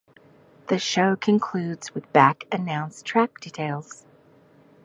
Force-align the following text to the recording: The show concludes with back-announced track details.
The 0.65 0.79
show 0.79 1.15
concludes 1.15 1.93
with 1.93 2.11
back-announced 2.11 3.05
track 3.05 3.39
details. 3.39 4.03